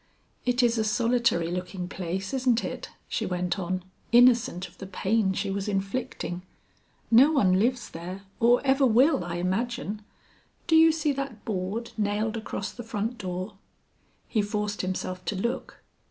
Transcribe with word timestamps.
"It 0.47 0.63
is 0.63 0.79
a 0.79 0.83
solitary 0.83 1.51
looking 1.51 1.87
place, 1.87 2.33
isn't 2.33 2.63
it?" 2.63 2.89
she 3.07 3.27
went 3.27 3.59
on, 3.59 3.83
innocent 4.11 4.67
of 4.67 4.79
the 4.79 4.87
pain 4.87 5.31
she 5.33 5.51
was 5.51 5.67
inflicting. 5.67 6.41
"No 7.11 7.31
one 7.31 7.59
lives 7.59 7.87
there 7.91 8.23
or 8.39 8.65
ever 8.65 8.83
will, 8.87 9.23
I 9.23 9.35
imagine. 9.35 10.01
Do 10.65 10.75
you 10.75 10.91
see 10.91 11.11
that 11.11 11.45
board 11.45 11.91
nailed 11.99 12.35
across 12.35 12.71
the 12.71 12.81
front 12.81 13.19
door?" 13.19 13.57
He 14.27 14.41
forced 14.41 14.81
himself 14.81 15.23
to 15.25 15.35
look. 15.35 15.83